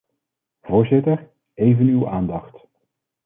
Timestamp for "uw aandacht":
1.87-2.67